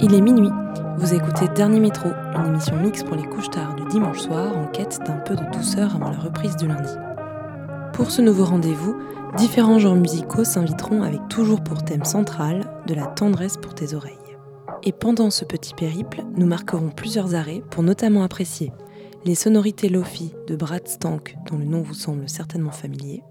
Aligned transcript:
Il 0.08 0.14
est 0.14 0.20
minuit. 0.20 0.52
Vous 0.98 1.14
écoutez 1.14 1.48
Dernier 1.48 1.80
Métro, 1.80 2.10
une 2.36 2.46
émission 2.46 2.76
mixte 2.76 3.04
pour 3.08 3.16
les 3.16 3.24
couches 3.24 3.50
tard 3.50 3.74
du 3.74 3.84
dimanche 3.86 4.20
soir 4.20 4.56
en 4.56 4.68
quête 4.68 5.00
d'un 5.04 5.16
peu 5.16 5.34
de 5.34 5.42
douceur 5.52 5.96
avant 5.96 6.10
la 6.10 6.18
reprise 6.18 6.54
du 6.54 6.68
lundi. 6.68 6.92
Pour 7.92 8.12
ce 8.12 8.22
nouveau 8.22 8.44
rendez-vous, 8.44 8.96
différents 9.36 9.80
genres 9.80 9.96
musicaux 9.96 10.44
s'inviteront 10.44 11.02
avec 11.02 11.26
toujours 11.28 11.60
pour 11.60 11.82
thème 11.82 12.04
central 12.04 12.70
de 12.86 12.94
la 12.94 13.06
tendresse 13.06 13.56
pour 13.56 13.74
tes 13.74 13.94
oreilles. 13.94 14.14
Et 14.84 14.92
pendant 14.92 15.30
ce 15.30 15.44
petit 15.44 15.74
périple, 15.74 16.22
nous 16.36 16.46
marquerons 16.46 16.90
plusieurs 16.90 17.34
arrêts 17.34 17.64
pour 17.68 17.82
notamment 17.82 18.22
apprécier 18.22 18.72
les 19.24 19.34
sonorités 19.34 19.88
Lofi 19.88 20.34
de 20.46 20.54
Brad 20.54 20.86
Stank, 20.86 21.36
dont 21.50 21.58
le 21.58 21.64
nom 21.64 21.82
vous 21.82 21.94
semble 21.94 22.28
certainement 22.28 22.70
familier, 22.70 23.24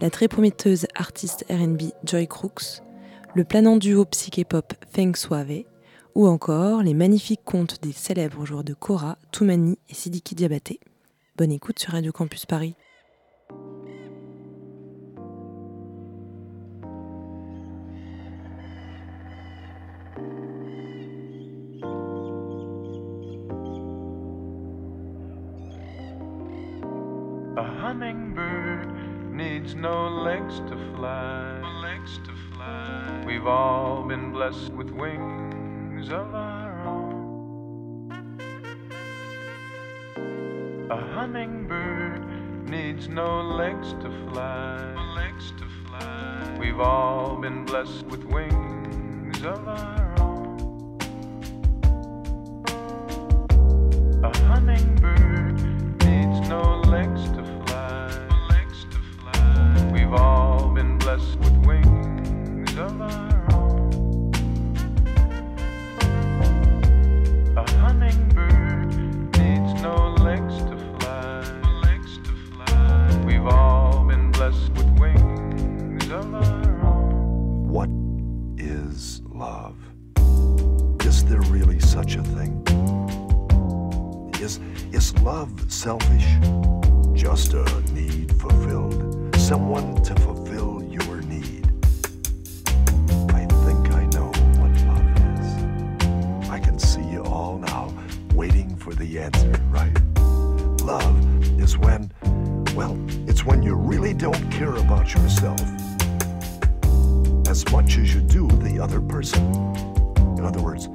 la 0.00 0.08
très 0.08 0.28
prometteuse 0.28 0.86
artiste 0.94 1.44
RB 1.50 1.92
Joy 2.04 2.26
Crooks, 2.26 2.80
le 3.34 3.44
planant 3.44 3.76
duo 3.76 4.06
psyché-pop 4.06 4.72
Feng 4.94 5.14
Suave, 5.14 5.64
ou 6.14 6.26
encore 6.26 6.82
les 6.82 6.94
magnifiques 6.94 7.44
contes 7.44 7.82
des 7.82 7.92
célèbres 7.92 8.44
joueurs 8.44 8.64
de 8.64 8.74
Kora, 8.74 9.16
Toumani 9.32 9.78
et 9.88 9.94
Sidiki 9.94 10.34
Diabaté. 10.34 10.80
Bonne 11.36 11.52
écoute 11.52 11.78
sur 11.78 11.92
Radio 11.92 12.12
Campus 12.12 12.46
Paris. 12.46 12.74
A 27.56 27.62
hummingbird 27.62 28.88
needs 29.32 29.74
no. 29.74 30.08
Legs 30.24 30.60
to 30.68 30.76
fly. 30.94 31.60
We've 33.26 33.46
all 33.46 34.02
been 34.02 34.32
blessed 34.32 34.72
with 34.72 34.90
wings 34.90 35.59
of 36.08 36.34
our 36.34 36.80
own. 36.86 38.10
A 40.90 40.96
hummingbird 40.96 42.68
needs 42.68 43.08
no 43.08 43.42
legs 43.42 43.92
to 44.00 44.10
fly. 44.30 44.94
Legs 45.14 45.52
to 45.58 45.66
fly. 45.86 46.56
We've 46.58 46.80
all 46.80 47.36
been 47.36 47.64
blessed 47.64 48.06
with 48.06 48.24
wings 48.24 49.44
of 49.44 49.68
our 49.68 50.14
own. 50.20 50.58
A 54.24 54.36
hummingbird 54.46 55.19
love 85.18 85.50
selfish? 85.70 86.26
Just 87.12 87.54
a 87.54 87.64
need 87.92 88.32
fulfilled? 88.40 89.34
Someone 89.36 90.02
to 90.02 90.14
fulfill 90.16 90.82
your 90.84 91.22
need? 91.22 91.66
I 93.32 93.46
think 93.64 93.90
I 93.92 94.06
know 94.12 94.30
what 94.58 94.72
love 94.86 95.08
is. 95.38 96.50
I 96.50 96.58
can 96.58 96.78
see 96.78 97.02
you 97.02 97.22
all 97.24 97.58
now, 97.58 97.92
waiting 98.34 98.76
for 98.76 98.94
the 98.94 99.18
answer, 99.18 99.52
right? 99.70 99.96
Love 100.84 101.60
is 101.60 101.76
when, 101.78 102.10
well, 102.74 102.98
it's 103.28 103.44
when 103.44 103.62
you 103.62 103.74
really 103.74 104.14
don't 104.14 104.50
care 104.50 104.76
about 104.76 105.14
yourself 105.14 105.60
as 107.48 107.68
much 107.72 107.98
as 107.98 108.14
you 108.14 108.20
do 108.20 108.46
the 108.62 108.78
other 108.78 109.00
person. 109.00 109.44
In 110.38 110.44
other 110.44 110.62
words, 110.62 110.88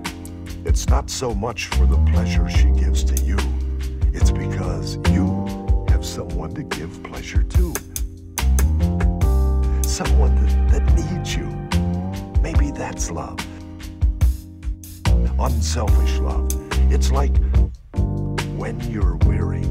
it's 0.64 0.88
not 0.90 1.10
so 1.10 1.36
much 1.36 1.68
for 1.68 1.86
the 1.86 1.98
pleasure 2.12 2.50
she 2.50 2.70
gives 2.72 3.04
to 3.04 3.24
you, 3.24 3.38
it's 4.16 4.32
because 4.32 4.98
you 5.12 5.46
have 5.90 6.06
someone 6.06 6.54
to 6.56 6.64
give 6.64 7.04
pleasure 7.04 7.44
to. 7.44 7.74
Someone 9.84 10.34
that, 10.42 10.70
that 10.72 10.94
needs 10.96 11.36
you. 11.36 11.46
Maybe 12.42 12.72
that's 12.72 13.12
love. 13.12 13.40
Unselfish 15.40 16.18
love. 16.20 16.50
It's 16.92 17.12
like 17.12 17.36
when 18.58 18.80
you're 18.90 19.18
weary 19.26 19.66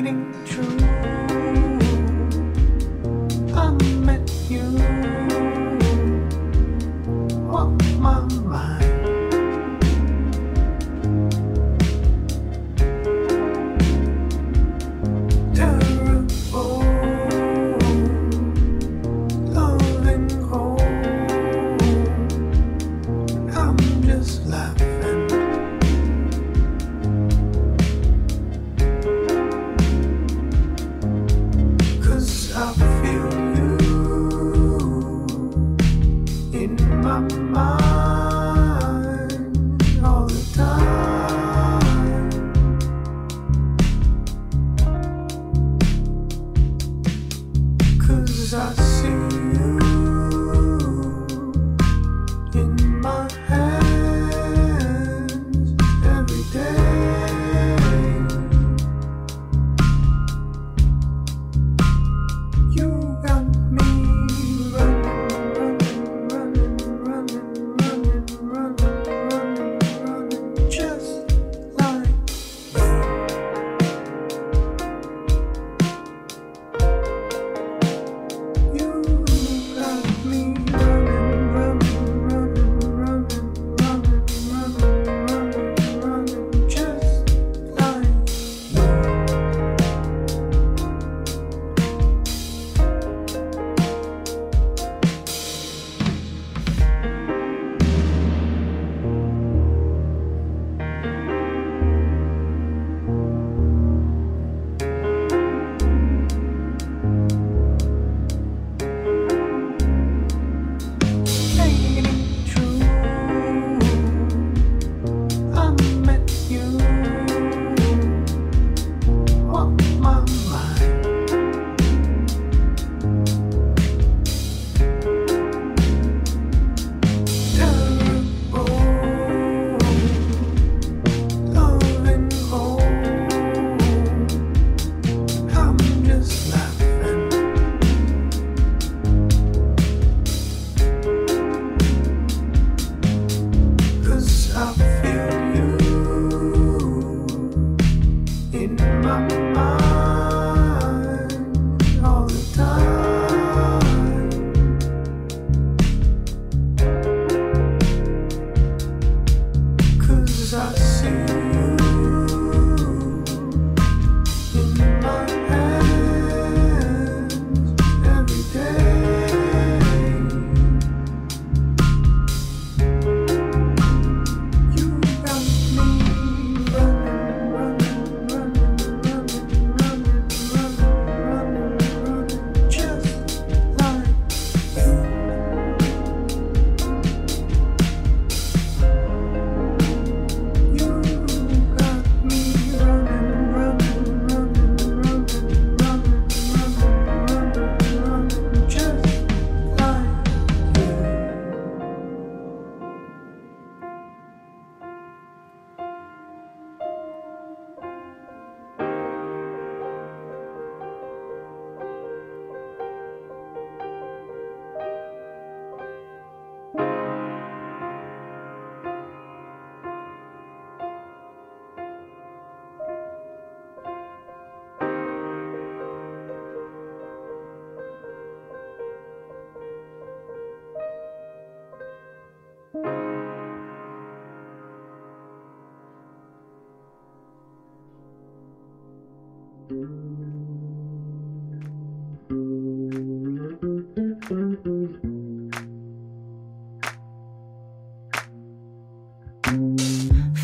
ding 0.00 0.32
ding. 0.32 0.39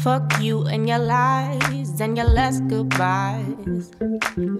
Fuck 0.06 0.38
you 0.40 0.62
and 0.68 0.88
your 0.88 1.00
lies 1.00 2.00
and 2.00 2.16
your 2.16 2.28
last 2.30 2.62
goodbyes. 2.68 3.90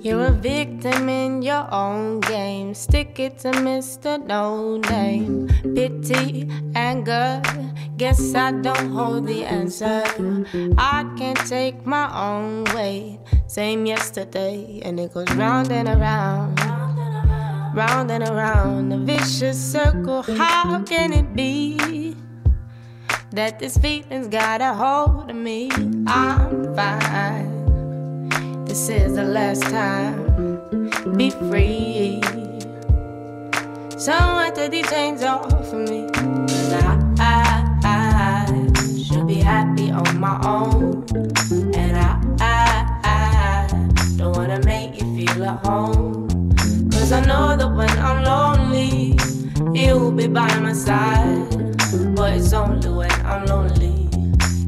You're 0.03 0.27
a 0.27 0.33
victim 0.33 1.09
in 1.09 1.41
your 1.41 1.73
own 1.73 2.19
game. 2.19 2.75
Stick 2.75 3.21
it 3.21 3.39
to 3.47 3.53
Mr. 3.53 4.19
No 4.27 4.79
Name. 4.91 5.47
Pity, 5.63 6.51
anger. 6.75 7.41
Guess 7.97 8.35
I 8.35 8.59
don't 8.59 8.91
hold 8.91 9.29
the 9.29 9.45
answer. 9.45 10.03
I 10.79 11.07
can't 11.17 11.39
take 11.47 11.87
my 11.87 12.11
own 12.11 12.65
weight. 12.75 13.21
Same 13.47 13.87
yesterday, 13.87 14.81
and 14.83 14.99
it 14.99 15.15
goes 15.15 15.31
round 15.37 15.71
and 15.71 15.87
around. 15.87 16.59
Round 17.73 18.11
and 18.11 18.25
around, 18.29 18.93
a 18.93 18.99
vicious 18.99 19.57
circle. 19.57 20.23
How 20.23 20.83
can 20.83 21.13
it 21.13 21.37
be? 21.37 21.96
That 23.37 23.59
this 23.59 23.77
feeling's 23.77 24.29
got 24.29 24.63
a 24.63 24.73
hold 24.73 25.29
of 25.29 25.37
me. 25.37 25.71
I'm 26.07 26.75
fine. 26.75 28.65
This 28.65 28.89
is 28.89 29.17
the 29.17 29.25
last 29.25 29.63
time. 29.65 30.17
Be 31.19 31.29
free. 31.29 32.23
Someone 33.99 34.55
take 34.55 34.71
these 34.71 34.89
chains 34.89 35.23
off 35.23 35.53
of 35.53 35.75
me. 35.75 36.09
Cause 36.15 36.73
I, 36.73 36.99
I, 37.19 37.79
I 37.85 38.73
should 39.03 39.27
be 39.27 39.35
happy 39.35 39.91
on 39.91 40.19
my 40.19 40.41
own. 40.43 41.05
And 41.75 41.95
I, 41.95 42.19
I, 42.41 42.89
I 43.05 44.17
don't 44.17 44.35
wanna 44.35 44.61
make 44.65 44.99
you 44.99 45.15
feel 45.15 45.45
at 45.45 45.65
home. 45.67 46.27
Cause 46.91 47.13
I 47.13 47.21
know 47.27 47.55
that 47.55 47.69
when 47.69 47.91
I'm 47.99 48.25
lonely, 48.25 49.19
you'll 49.79 50.11
be 50.11 50.27
by 50.27 50.59
my 50.59 50.73
side. 50.73 51.53
But 52.15 52.33
it's 52.35 52.53
only 52.53 52.89
when 52.89 53.16
I'm 53.37 53.45
lonely 53.45 54.09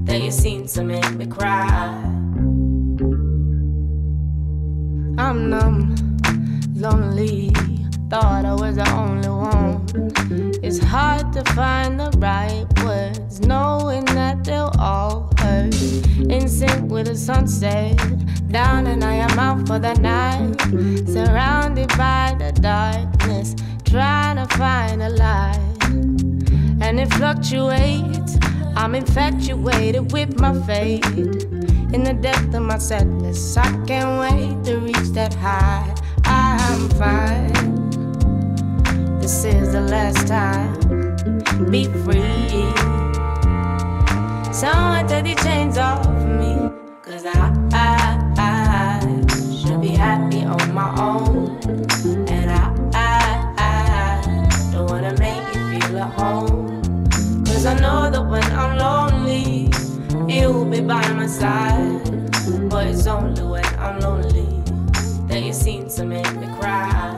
that 0.05 0.21
you 0.21 0.31
seem 0.31 0.67
to 0.67 0.85
make 0.85 1.11
me 1.15 1.25
cry. 1.25 1.89
I'm 5.17 5.49
numb, 5.49 5.97
lonely. 6.75 7.51
Thought 8.11 8.45
I 8.45 8.53
was 8.53 8.77
the 8.77 8.87
only 8.93 9.29
one. 9.31 9.87
It's 10.63 10.81
hard 10.81 11.33
to 11.33 11.43
find 11.55 11.99
the 11.99 12.11
right 12.19 12.67
words, 12.85 13.41
knowing 13.41 14.05
that 14.05 14.45
they'll 14.45 14.71
all 14.79 15.33
hurt. 15.39 15.75
In 16.29 16.47
sync 16.47 16.91
with 16.91 17.07
the 17.07 17.17
sunset, 17.17 17.97
down 18.49 18.87
and 18.87 19.03
I 19.03 19.15
am 19.15 19.39
out 19.39 19.67
for 19.67 19.79
the 19.79 19.95
night. 19.95 20.61
Surrounded 21.09 21.89
by 21.97 22.37
the 22.39 22.53
darkness, 22.61 23.57
trying 23.85 24.37
to 24.37 24.47
find 24.59 25.01
a 25.01 25.09
light. 25.09 25.65
And 26.83 27.01
it 27.01 27.11
fluctuates. 27.15 28.37
I'm 28.79 28.95
infatuated 28.95 30.13
with 30.13 30.39
my 30.39 30.55
fate. 30.63 31.05
In 31.93 32.05
the 32.05 32.13
depth 32.15 32.55
of 32.55 32.63
my 32.63 32.79
sadness, 32.79 33.57
I 33.57 33.65
can't 33.87 34.21
wait 34.21 34.65
to 34.67 34.79
reach 34.79 35.09
that 35.15 35.35
high. 35.35 35.93
I'm 36.25 36.89
fine. 36.91 37.91
This 39.19 39.45
is 39.45 39.73
the 39.73 39.81
last 39.81 40.29
time. 40.29 40.79
Be 41.73 41.87
free. 42.05 42.71
Someone 44.53 45.09
the 45.09 45.35
chains 45.43 45.58
by 60.89 61.07
my 61.13 61.27
side. 61.27 62.01
But 62.71 62.87
it's 62.87 63.07
only 63.07 63.43
when 63.43 63.67
I'm 63.79 64.01
lonely 64.01 64.49
that 65.29 65.43
you 65.43 65.53
seem 65.53 65.87
to 65.91 66.05
make 66.07 66.35
me 66.37 66.47
cry. 66.59 67.13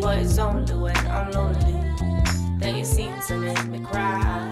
But 0.00 0.18
it's 0.18 0.38
only 0.38 0.74
when 0.74 0.96
I'm 1.06 1.30
lonely 1.32 1.76
that 2.60 2.74
you 2.74 2.84
seem 2.84 3.12
to 3.28 3.36
make 3.36 3.66
me 3.66 3.80
cry. 3.80 4.45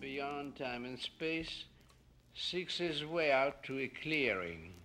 beyond 0.00 0.56
time 0.56 0.84
and 0.84 0.98
space 0.98 1.64
seeks 2.34 2.78
his 2.78 3.04
way 3.04 3.30
out 3.30 3.62
to 3.62 3.78
a 3.78 3.88
clearing. 3.88 4.81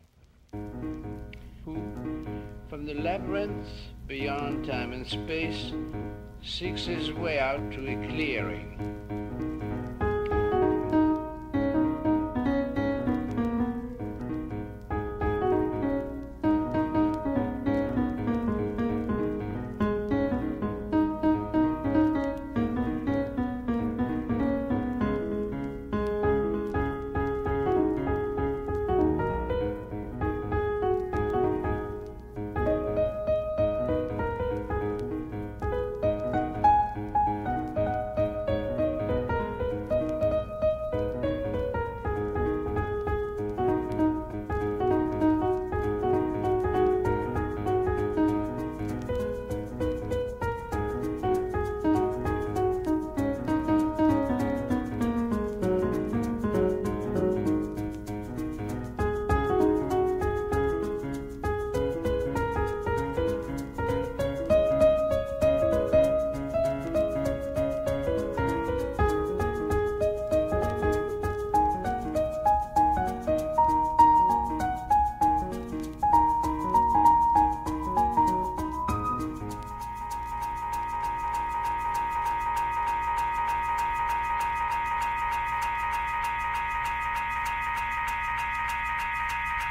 From 2.77 2.85
the 2.85 2.93
labyrinth 2.93 3.67
beyond 4.05 4.67
time 4.67 4.93
and 4.93 5.07
space, 5.07 5.73
seeks 6.43 6.85
his 6.85 7.11
way 7.11 7.39
out 7.39 7.71
to 7.71 7.87
a 7.87 8.07
clearing. 8.07 9.06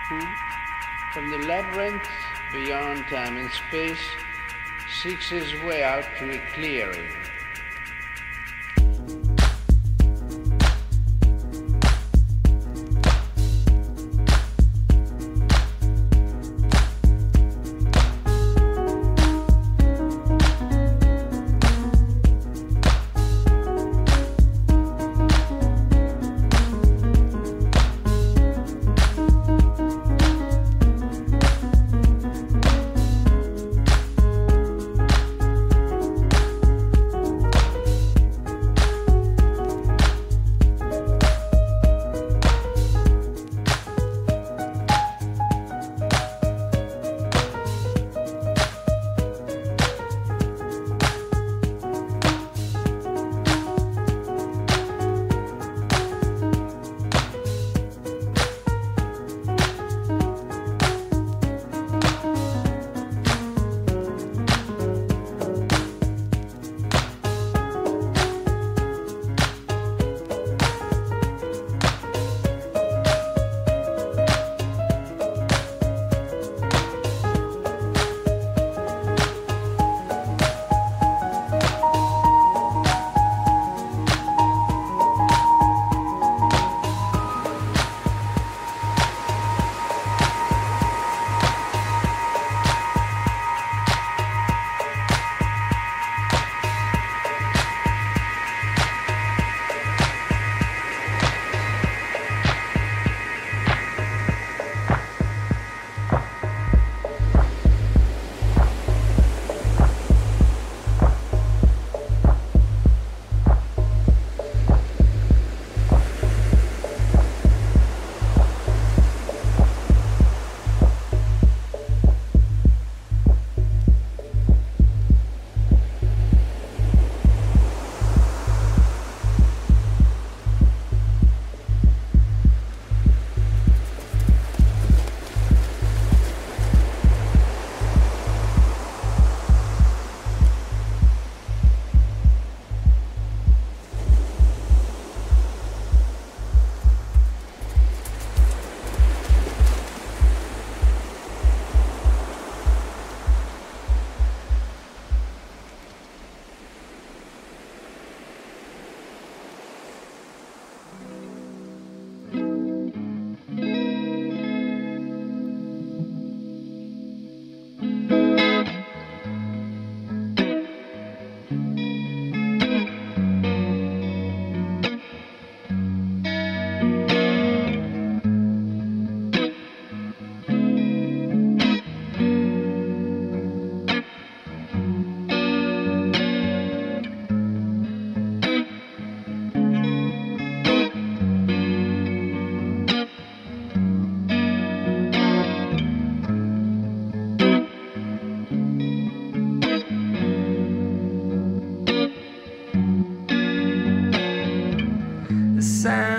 From 0.09 1.31
the 1.31 1.39
labyrinth 1.39 2.09
beyond 2.53 3.07
time 3.09 3.37
and 3.37 3.51
space 3.51 3.99
seeks 4.89 5.29
his 5.29 5.55
way 5.63 5.83
out 5.83 6.05
to 6.19 6.31
a 6.31 6.39
clearing. 6.53 7.09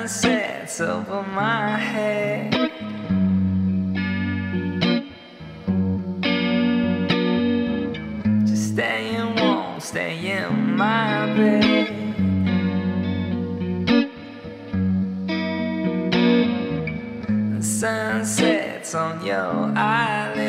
sunsets 0.08 0.80
over 0.80 1.22
my 1.22 1.78
head. 1.78 2.54
Just 8.48 8.74
staying 8.74 9.36
warm, 9.36 9.82
stay 9.82 10.16
in 10.32 10.78
my 10.78 11.26
bed. 11.36 11.88
The 17.58 17.64
sunsets 17.64 18.96
on 18.96 19.26
your 19.26 19.74
eyelids. 19.76 20.47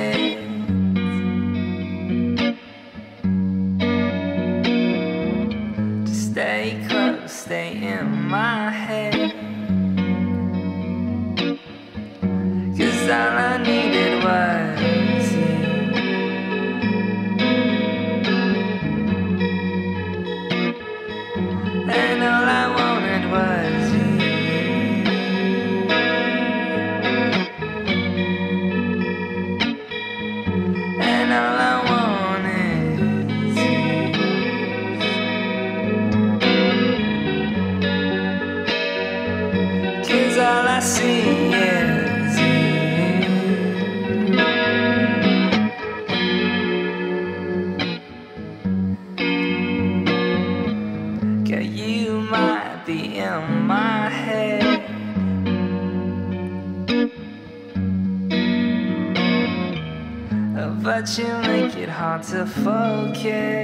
to 62.30 62.44
focus. 62.44 63.57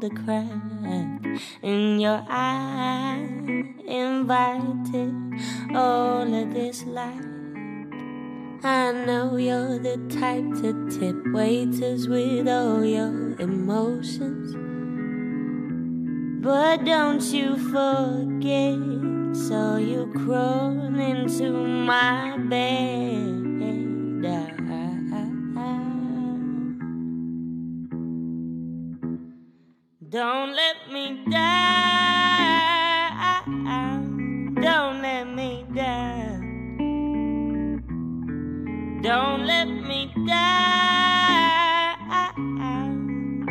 The 0.00 0.10
crack 0.24 1.40
in 1.62 2.00
your 2.00 2.24
eye 2.28 3.28
invited 3.86 5.14
all 5.74 6.22
of 6.22 6.54
this 6.54 6.84
light. 6.84 7.24
I 8.64 8.92
know 8.92 9.36
you're 9.36 9.78
the 9.78 9.98
type 10.08 10.44
to 10.62 10.88
tip 10.88 11.16
waiters 11.32 12.08
with 12.08 12.48
all 12.48 12.82
your 12.84 13.38
emotions. 13.38 14.54
But 16.42 16.84
don't 16.84 17.22
you 17.22 17.56
forget, 17.70 18.78
so 19.36 19.76
you 19.76 20.10
crawl 20.24 20.94
into 20.96 21.52
my 21.52 22.38
bed. 22.38 23.47
Don't 30.10 30.54
let 30.54 30.90
me 30.90 31.22
down. 31.30 31.44
Don't 34.54 35.02
let 35.02 35.28
me 35.28 35.66
down. 35.74 36.40
Don't 39.02 39.46
let 39.46 39.68
me 39.68 40.10
down. 40.26 41.98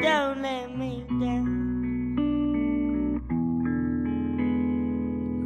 Don't 0.02 0.42
let 0.42 0.76
me 0.76 1.06
down. 1.22 1.46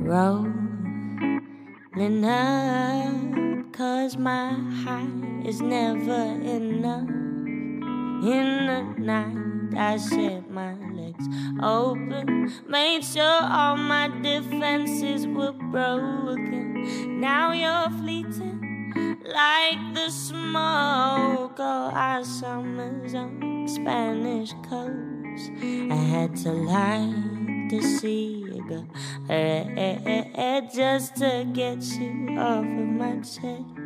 Rolling 0.06 2.24
up, 2.24 3.74
cause 3.74 4.16
my 4.16 4.54
high 4.86 5.10
is 5.46 5.62
never 5.62 6.40
enough. 6.42 7.10
In 8.24 8.68
the 8.68 8.82
night, 8.98 9.41
I 9.78 9.98
set 9.98 10.50
my 10.50 10.74
legs 10.92 11.28
open, 11.62 12.52
made 12.68 13.04
sure 13.04 13.24
all 13.24 13.78
my 13.78 14.08
defenses 14.22 15.28
were 15.28 15.54
broken. 15.54 17.20
Now 17.20 17.52
you're 17.52 17.90
fleeting 18.00 18.60
like 19.26 19.94
the 19.94 20.10
smoke 20.10 21.60
of 21.60 21.94
our 21.94 22.24
summers 22.24 23.14
on 23.14 23.68
Spanish 23.68 24.54
coast. 24.70 25.52
I 25.90 25.96
had 25.96 26.36
to 26.38 26.52
lie 26.52 27.14
to 27.70 27.82
see 27.82 28.44
you 28.46 28.64
go, 28.68 28.86
just 30.74 31.16
to 31.18 31.46
get 31.54 31.84
you 32.00 32.38
off 32.38 32.66
of 32.66 32.66
my 32.66 33.16
chest. 33.20 33.81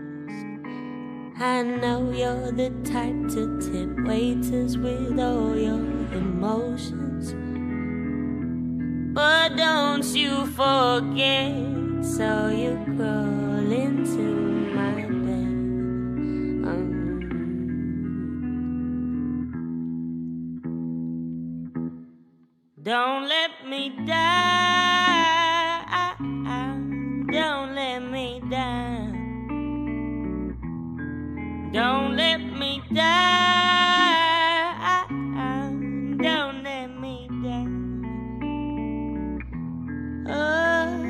I 1.37 1.63
know 1.63 2.11
you're 2.11 2.51
the 2.53 2.69
type 2.85 3.27
to 3.33 3.59
tip 3.59 4.07
waiters 4.07 4.77
with 4.77 5.19
all 5.19 5.53
your 5.53 5.81
emotions. 6.13 7.33
But 9.13 9.57
don't 9.57 10.05
you 10.15 10.45
forget, 10.47 12.05
so 12.05 12.47
you 12.47 12.79
crawl 12.95 13.69
into 13.69 14.21
my 14.75 14.93
bed. 14.93 15.55
Um, 16.69 16.87
don't 22.81 23.27
let 23.27 23.67
me 23.67 23.89
down. 24.05 24.45
Don't 31.75 32.15
let 32.15 32.37
me 32.37 32.81
down. 32.93 33.09
Don't 36.17 36.63
let 36.63 36.87
me 37.01 37.27
down. 37.43 39.35
Oh, 40.29 41.03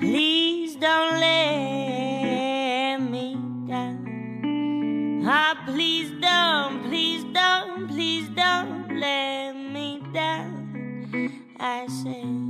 please 0.00 0.74
don't 0.74 1.20
let 1.20 2.98
me 2.98 3.36
down. 3.68 5.22
Ah, 5.24 5.54
please 5.66 6.10
don't, 6.20 6.82
please 6.88 7.22
don't, 7.32 7.86
please 7.86 8.28
don't 8.30 8.98
let 8.98 9.52
me 9.52 10.02
down. 10.12 11.30
I 11.60 11.86
say 11.86 12.49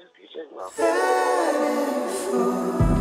and 0.00 0.08
peace 0.14 0.36
and 0.36 0.50
love. 2.82 2.97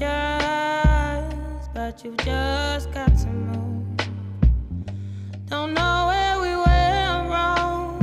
You 0.00 0.36
but 1.76 2.04
you've 2.04 2.16
just 2.18 2.90
got 2.92 3.16
to 3.18 3.26
move. 3.28 3.86
Don't 5.46 5.72
know 5.74 6.06
where 6.08 6.40
we 6.40 6.56
went 6.56 7.30
wrong. 7.30 7.98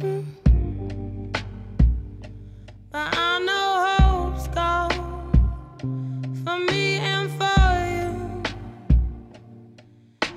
Mm. 0.00 0.26
But 2.90 3.08
I 3.16 3.38
know 3.48 3.68
hope's 3.86 4.48
gone 4.48 4.90
for 6.44 6.58
me 6.70 6.96
and 6.96 7.30
for 7.38 7.62
you. 7.96 8.12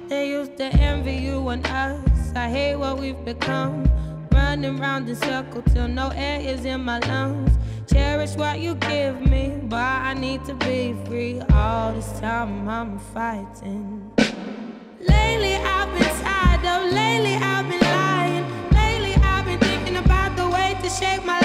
They 0.08 0.30
used 0.30 0.58
to 0.58 0.66
envy 0.66 1.16
you 1.16 1.48
and 1.50 1.66
us. 1.68 2.34
I 2.36 2.50
hate 2.50 2.76
what 2.78 3.00
we've 3.00 3.24
become. 3.26 3.84
Running 4.32 4.78
round 4.78 5.08
in 5.10 5.16
circles 5.16 5.66
till 5.74 5.88
no 5.88 6.10
air 6.16 6.40
is 6.42 6.66
in 6.66 6.84
my 6.84 7.00
lungs. 7.00 7.59
Cherish 7.92 8.36
what 8.36 8.60
you 8.60 8.76
give 8.76 9.20
me, 9.20 9.58
but 9.64 9.78
I 9.80 10.14
need 10.14 10.46
to 10.46 10.54
be 10.54 10.96
free. 11.06 11.42
All 11.52 11.92
this 11.94 12.20
time 12.20 12.70
I'm 12.70 13.00
fighting. 13.00 14.12
Lately 15.00 15.56
I've 15.56 15.92
been 15.98 16.14
tired 16.22 16.66
of, 16.66 16.94
lately 16.94 17.36
I've 17.36 17.68
been 17.68 17.80
lying. 17.80 18.46
Lately 18.72 19.16
I've 19.24 19.46
been 19.46 19.60
thinking 19.60 19.98
about 19.98 20.36
the 20.38 20.48
way 20.48 20.78
to 20.84 20.90
shape 20.90 21.26
my 21.26 21.39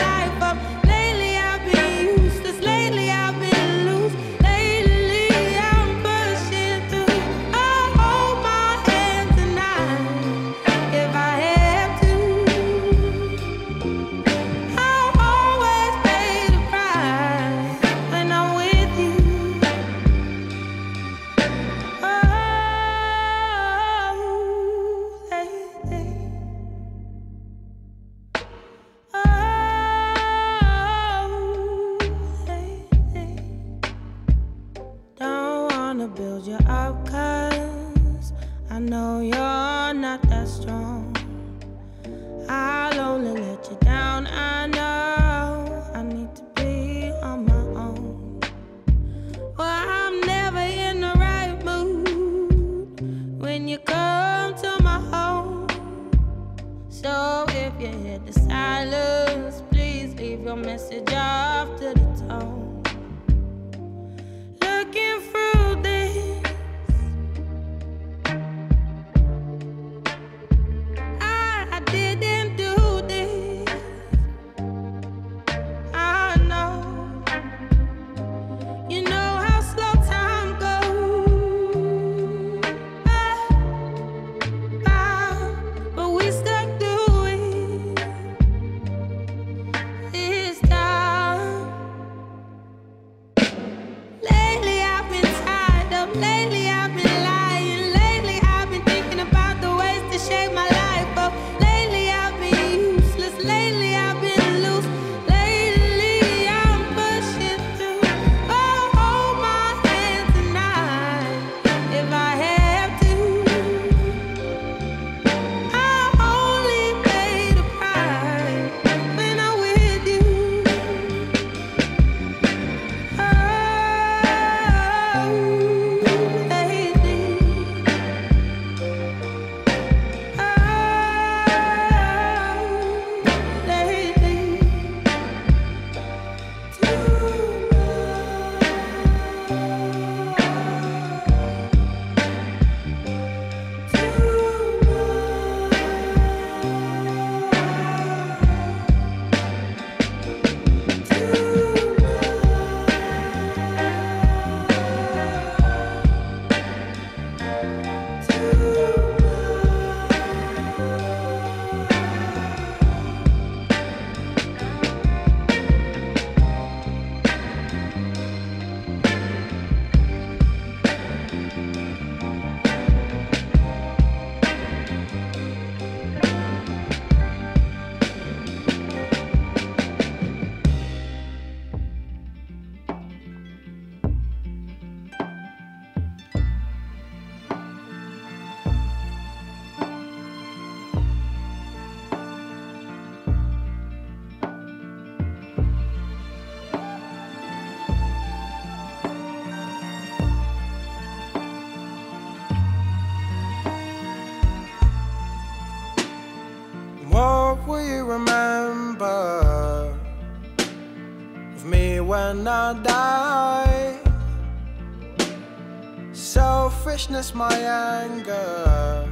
My 217.33 217.57
anger, 217.57 219.09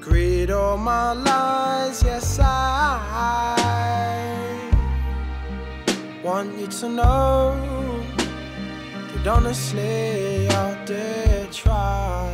greed, 0.00 0.50
all 0.50 0.76
my 0.76 1.12
lies. 1.12 2.02
Yes, 2.02 2.38
I 2.40 3.58
want 6.22 6.58
you 6.58 6.66
to 6.68 6.88
know 6.88 8.04
that 9.12 9.26
honestly 9.26 10.48
I 10.48 10.84
did 10.84 11.52
try 11.52 12.30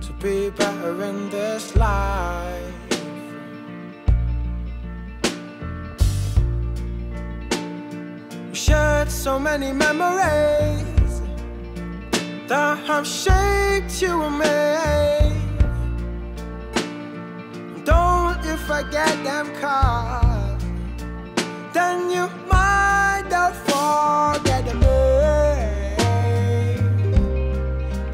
to 0.00 0.12
be 0.20 0.50
better 0.50 1.02
in 1.02 1.30
this 1.30 1.74
life. 1.74 2.74
Shared 8.52 9.10
so 9.10 9.38
many 9.38 9.72
memories 9.72 10.87
that 12.48 12.78
have 12.86 13.06
shaped 13.06 14.00
you 14.00 14.22
and 14.22 14.38
me. 14.38 14.46
Don't 17.84 18.42
you 18.42 18.56
forget 18.56 19.22
them 19.22 19.54
cards, 19.60 20.64
then 21.74 22.10
you 22.10 22.26
might 22.50 23.24
not 23.30 23.54
forget 23.68 24.64
me. 24.64 25.06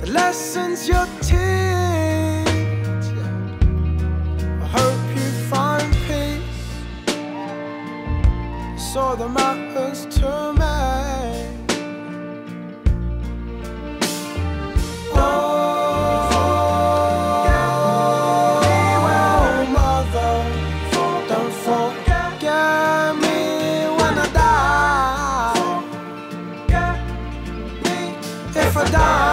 The 0.00 0.08
lessons 0.10 0.88
you 0.88 1.00
teach, 1.20 3.06
I 4.62 4.66
hope 4.76 5.16
you 5.16 5.28
find 5.48 5.88
peace. 6.08 6.72
So 8.92 9.14
the 9.14 9.28
mountains 9.28 10.06
turn. 10.16 10.53
die. 28.90 29.23